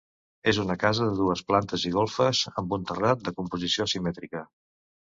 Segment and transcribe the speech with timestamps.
[0.51, 4.47] És una casa de dues plantes i golfes, amb un terrat de composició simètrica.